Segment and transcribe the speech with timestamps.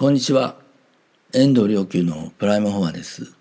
[0.00, 0.56] こんにちは。
[1.34, 3.34] 遠藤良久のプライムフォアです。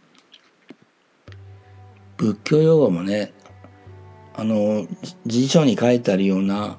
[2.18, 3.32] 仏教用語もね、
[4.36, 4.86] あの、
[5.26, 6.78] 辞書に書いてあるような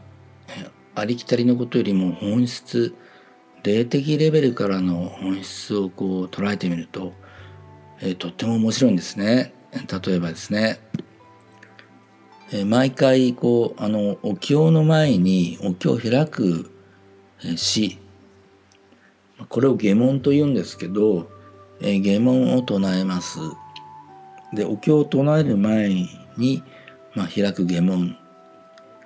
[0.95, 2.95] ありきたりのことよりも本質、
[3.63, 7.15] 霊的レベルからの本質をこう捉えてみると、
[8.03, 9.55] えー、とっても面白いんですね。
[9.73, 10.79] 例えばですね、
[12.53, 16.71] えー、毎回こうあのお経の前にお経を開く
[17.57, 17.99] 詩
[19.49, 21.31] これを下門と言うんですけど、
[21.81, 23.39] えー、下門を唱えます。
[24.53, 25.89] で、お経を唱える前
[26.37, 26.63] に、
[27.15, 28.17] まあ、開く下門、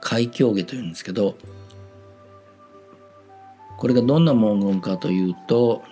[0.01, 1.37] 開教下というんですけど、
[3.77, 5.83] これがどんな文言かというと、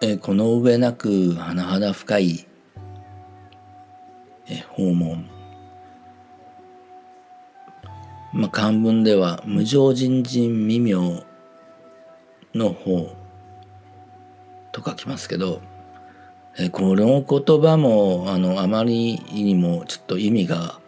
[0.00, 2.46] え、この上なく甚だ深い、
[4.48, 5.28] え、訪問。
[8.32, 11.22] まあ、漢文では無常人人未明
[12.54, 13.14] の方
[14.72, 15.60] と書きますけど、
[16.58, 20.78] えこの言葉もあのあまりにもちょっと意味が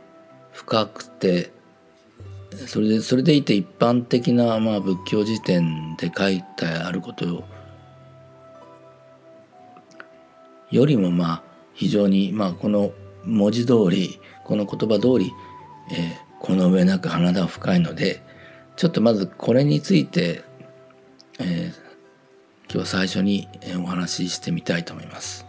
[0.52, 1.52] 深くて
[2.66, 7.44] それでそれでいて一般的な、まあ、仏教辞典で書いてあること
[10.70, 11.42] よりもまあ
[11.72, 12.92] 非常に、まあ、この
[13.24, 15.32] 文字通りこの言葉通り、
[15.92, 18.22] えー、この上なく花田深いので
[18.76, 20.42] ちょっとまずこれについて
[21.38, 23.48] えー、今日最初に
[23.82, 25.46] お話ししてみたいと思います。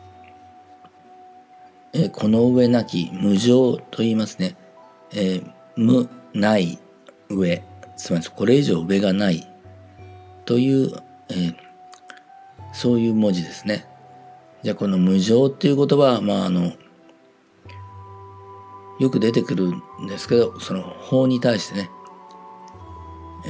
[1.94, 4.56] えー、この上なき無常と言いますね。
[5.14, 6.80] えー、無ない
[7.30, 7.64] 上
[7.96, 9.48] つまりこれ以上上がない
[10.46, 10.92] という、
[11.30, 11.56] えー、
[12.74, 13.86] そういう文字ですね。
[14.64, 16.74] じゃあこの無常っていう言葉はまああの
[19.00, 21.90] よく出てくるんですけどその法に対してね、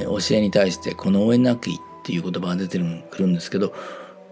[0.04, 2.78] 教えに対してこの上なきっていう言葉が出て
[3.10, 3.74] くるんですけど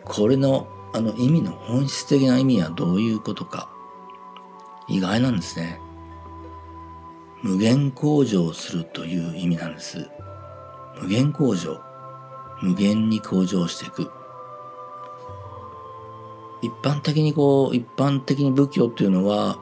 [0.05, 3.69] これのあの意味の本質的な意味はどういうことか
[4.87, 5.81] 意外なんですね。
[7.43, 10.09] 無限向上するという意味なんです。
[11.01, 11.81] 無限向上。
[12.63, 14.11] 無限に向上していく。
[16.63, 19.59] 一般的にこう、一般的に仏教っていうのは、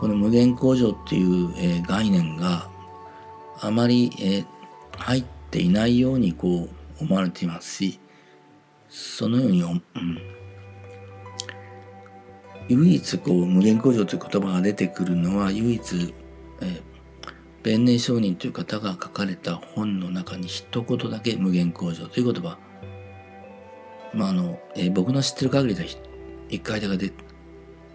[0.00, 2.70] この無限向上っていう、えー、概念が
[3.60, 4.46] あまり、えー、
[4.98, 8.00] 入っていないようにこう思われていますし
[8.88, 9.82] そのように、うん、
[12.68, 16.14] 唯一こう無限工場という言葉が出てくるのは唯一、
[16.60, 16.82] えー、
[17.62, 22.58] 弁明上人という方が書かれた本の中に一言だけ無限工場という言葉。
[24.14, 25.86] まああの、えー、僕の知ってる限りで
[26.48, 27.12] 一回だけで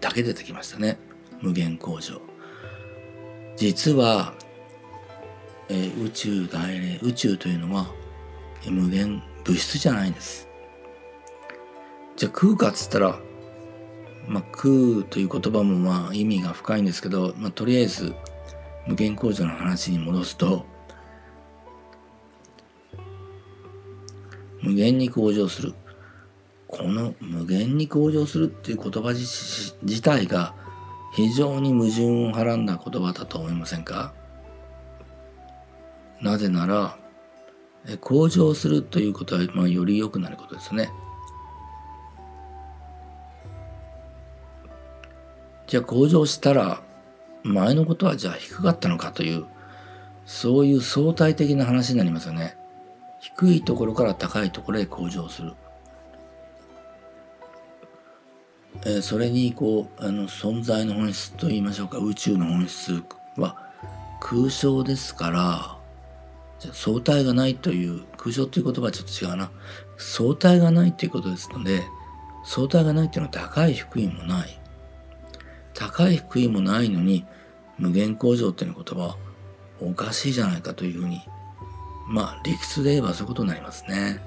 [0.00, 0.98] だけ出てきましたね。
[1.40, 2.20] 無限工場
[3.56, 4.34] 実は、
[5.68, 7.86] えー、宇宙大霊宇宙というのは
[8.70, 10.48] 無限物質じゃないんです。
[12.16, 13.18] じゃあ空かっつったら、
[14.28, 18.14] まあ、空という言葉もまあ意味が深いんですけど、まあ、とりあえず
[18.86, 20.64] 無限構造の話に戻すと
[24.62, 25.74] 無限に向上する
[26.68, 30.54] この無限に向上するっていう言葉自体が
[31.14, 34.14] 非常に矛盾をはらんだ言葉だと思いませんか？
[36.20, 36.98] なぜなら
[38.00, 40.90] 向上するということは、まあ、より良くなることですね。
[45.66, 46.82] じゃあ向上したら
[47.42, 49.46] 前のことはじゃあ低かったのかという
[50.26, 52.56] そういう相対的な話になりますよね。
[53.20, 55.52] 低いところから高いところへ向上する。
[58.84, 63.02] えー、それにこうあの存在の本質といいましょうか宇宙の本質
[63.36, 63.56] は
[64.20, 65.78] 空想ですから
[66.72, 69.50] 相対がないという空想という言葉はちょっと違うな
[69.96, 71.82] 相対がないということですので
[72.44, 74.60] 相対がないというのは高い低いもない
[75.74, 77.24] 高い低いもないのに
[77.78, 79.16] 無限向上という言葉は
[79.80, 81.20] おかしいじゃないかというふうに
[82.06, 84.20] まあ理屈で言えばそういうことになりますね。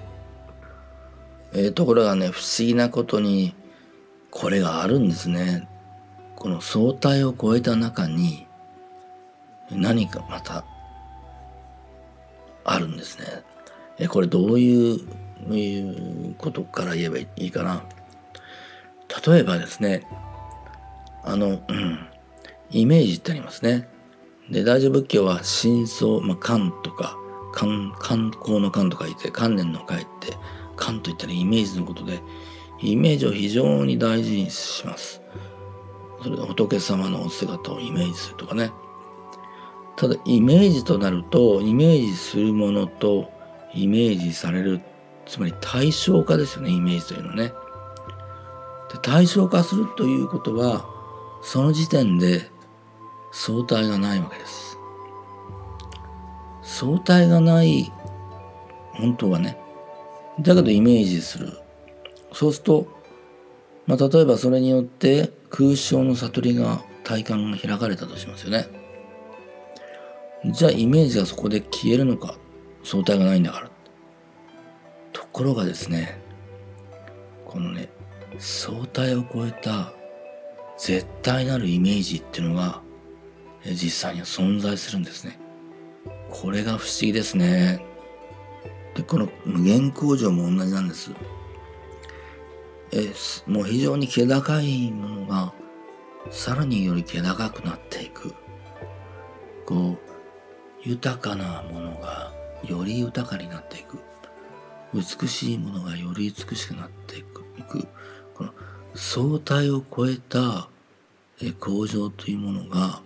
[1.53, 3.55] えー、ところがね不思議なことに
[4.31, 5.69] これがあるんですね。
[6.35, 8.45] この相対を超えた中に
[9.71, 10.65] 何かまた
[12.77, 13.25] あるんですね。
[13.99, 14.99] えこれどういう
[16.37, 17.83] ことから言えばいいかな？
[19.25, 20.07] 例えばですね、
[21.23, 22.07] あの、うん、
[22.69, 23.89] イメージってありますね。
[24.51, 27.17] で、大乗仏教は真相、まあ、観とか、
[27.53, 30.37] 観、観光の観と書いて、観念の書いて、
[30.75, 32.21] 観といったらイメージのことで、
[32.79, 35.21] イメージを非常に大事にします。
[36.21, 38.71] それで仏様のお姿をイメージするとかね。
[39.97, 43.31] ただイメージとなるとイメージするものと
[43.73, 44.79] イメージされる
[45.25, 47.51] つまり対象化ですよねイメージというのね。
[48.93, 50.87] で対象化するということは
[51.41, 52.49] その時点で
[53.33, 54.77] 相対がないわけです。
[56.61, 57.91] 相対がない
[58.93, 59.57] 本当はね
[60.39, 61.53] だけどイメージする
[62.33, 62.87] そうすると、
[63.87, 68.76] まあ、例えばそれによって空想の悟りが体感が開かれたとしますよね
[70.51, 72.37] じゃあイメージがそこで消えるのか
[72.83, 73.71] 相対がないんだから。
[75.11, 76.19] ところがですね
[77.45, 77.89] このね
[78.39, 79.93] 相対を超えた
[80.77, 82.81] 絶対なるイメージっていうのが
[83.65, 85.39] 実際には存在するんですね。
[86.29, 87.83] これが不思議ですね。
[88.95, 91.11] でこの無限工場も同じなんです。
[92.91, 93.11] え
[93.45, 95.53] もう非常に気高いものが
[96.31, 98.33] さらにより気高くなっていく。
[99.65, 100.06] こう
[100.87, 102.31] 豊かなものが
[102.63, 103.97] より豊かになっていく。
[104.93, 107.43] 美しいものがより美しくなっていく。
[108.33, 108.53] この
[108.95, 110.69] 相対を超えた
[111.59, 113.01] 向上というものが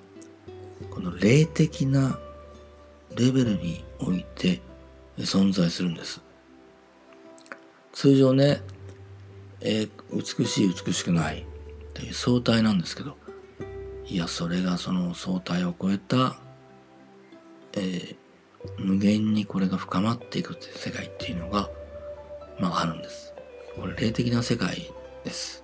[0.91, 2.19] この霊的な
[3.15, 4.61] レベルにおいて
[5.17, 6.21] 存在するんです。
[7.93, 8.61] 通常ね、
[9.59, 9.89] えー、
[10.39, 11.45] 美しい美しくない。
[11.93, 13.17] という相対なんですけど
[14.05, 16.37] いやそれがその相対を超えた、
[17.73, 18.15] えー、
[18.77, 21.69] 無限にこれが深まっていくという世界っていうのが
[22.59, 23.33] まああるんです。
[23.75, 24.91] これ霊的な世界
[25.23, 25.63] です。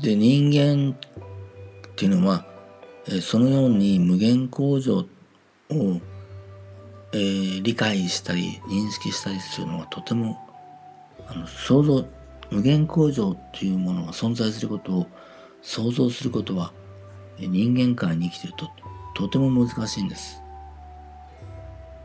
[0.00, 2.46] で人間っていうのは、
[3.06, 5.06] えー、そのように無限工場を
[7.12, 10.38] えー、理解したり認識したりするのがとても
[11.26, 12.04] あの想像
[12.50, 15.06] 無限工場っていうものが存在することを
[15.62, 16.72] 想像することは
[17.38, 18.70] 人間界に生きてると。
[19.20, 20.42] とても難しいんです。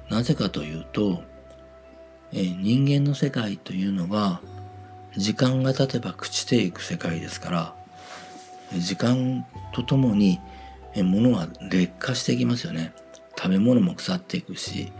[0.09, 1.23] なぜかというと、
[2.33, 4.41] え、人間の世界というのは
[5.15, 7.73] 時間が経てば朽ちていく世界ですから
[8.77, 10.41] 時間とともに
[10.95, 12.93] 物は劣化していきますよね。
[13.37, 14.91] 食べ物も腐っていくし、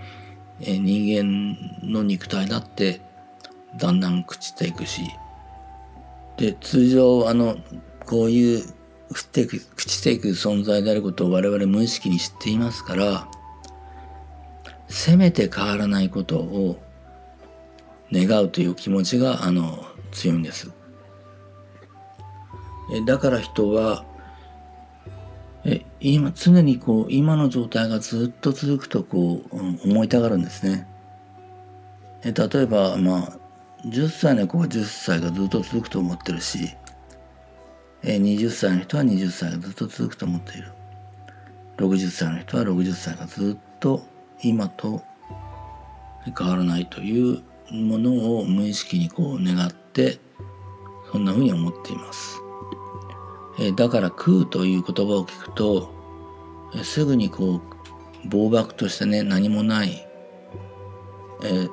[0.62, 3.02] え人間の肉体だって
[3.76, 5.02] だんだん朽ちていくし
[6.38, 7.58] で通常あの
[8.06, 8.75] こういう
[9.12, 13.28] 朽っていく朽ちていく存在であることを我々無意識に知っていますから
[14.88, 16.82] せめて変わらないことを
[18.12, 20.72] 願うという気持ちがあの強いんです。
[22.94, 24.06] えだから人は
[25.64, 30.88] え今常にこう今の状態がずっと続くとこう、うん、思いたがるんですね。
[32.24, 33.38] え例えばまあ
[33.86, 36.76] 10歳の子は10歳がずっと続くと思ってるし
[38.06, 40.72] 20歳の人は20歳がずっと続くと思っている
[41.78, 44.06] 60歳の人は60歳がずっと
[44.44, 45.02] 今と
[46.38, 47.42] 変わらないという
[47.72, 50.20] ものを無意識にこう願って
[51.12, 52.42] そんなふうに思っています。
[53.76, 55.90] だから空という言葉を聞くと、
[56.84, 57.62] すぐにこ
[58.26, 60.06] う暴漠としてね何もない、
[61.44, 61.68] え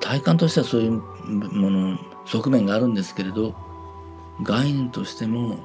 [0.00, 3.54] 体感としてはそういうもの側面があるんですけれど
[4.42, 5.58] 概念としても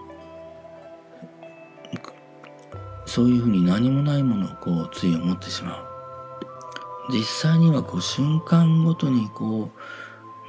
[3.05, 5.85] そういうふうに何もないものをこうつい思ってしまう。
[7.11, 9.71] 実際にはこう瞬間ごとにこ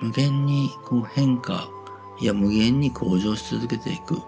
[0.01, 1.71] う無限にこう変化
[2.21, 4.21] いや無限に向上し続けていく。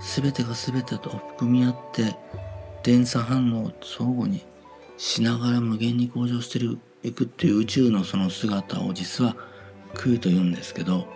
[0.00, 2.16] 全てが全てと含み合って
[2.82, 4.44] 電鎖反応を相互に
[4.98, 6.60] しながら無限に向上して
[7.08, 9.34] いくっていう宇宙のその姿を実は
[9.94, 11.06] 空と言うんですけど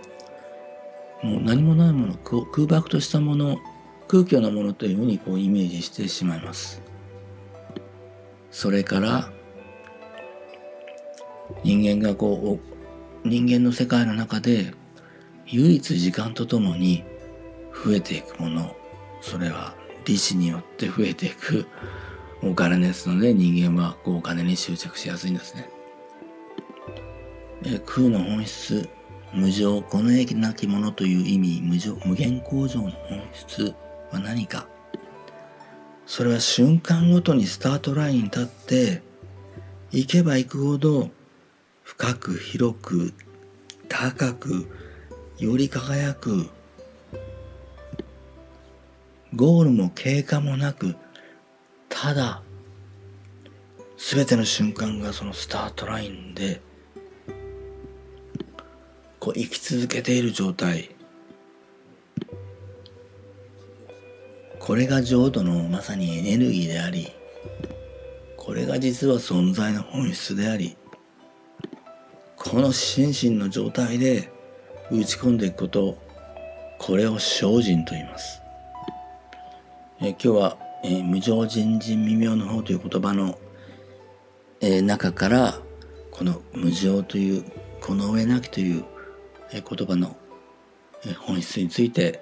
[1.22, 3.58] もう何もないもの空爆としたもの
[4.06, 6.80] 空虚なものというふうにこうイメージしてしまいます
[8.50, 9.30] それから
[11.64, 12.60] 人間がこ
[13.24, 14.72] う人間の世界の中で
[15.46, 17.04] 唯一時間とともに
[17.84, 18.76] 増えていくもの
[19.20, 21.66] それは利子によって増えていく
[22.42, 25.68] お金ですので人間はこうお金に執着しやすいんですね。
[27.64, 28.88] え空の本質
[29.32, 33.74] 無常この益なきものという意味無常無限工場の本質
[34.10, 34.66] は何か？
[36.06, 39.02] それは瞬間ごとにスタートラインに立って
[39.90, 41.10] 行けば行くほど
[41.82, 43.12] 深く広く
[43.88, 44.66] 高く
[45.38, 46.48] より輝く
[49.34, 50.96] ゴールも経過もなく
[51.90, 52.42] ただ
[53.98, 56.62] 全ての瞬間がそのスタートラインで
[59.28, 60.88] こう生き続けている状態
[64.58, 67.12] これが浄土のまさにエネルギーであり
[68.38, 70.78] これが実は存在の本質であり
[72.36, 74.30] この心身の状態で
[74.90, 75.98] 打ち込んでいくこと
[76.78, 78.40] これを精進と言います。
[80.00, 83.36] え今日は、えー、無常人人未明の方という言葉の、
[84.60, 85.58] えー、中から
[86.12, 87.44] この無常という
[87.82, 88.84] この上なきという、
[89.52, 90.16] 言葉の、
[91.20, 92.20] 本質について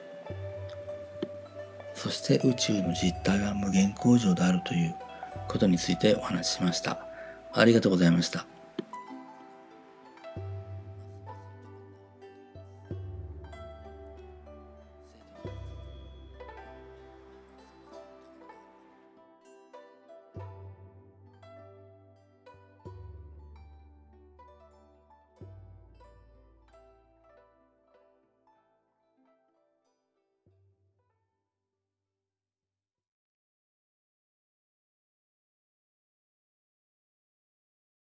[1.97, 4.95] そして宇宙の実態は無限工場であるという
[5.49, 7.07] ことについてお話ししました。
[7.53, 8.47] ありがとうございました。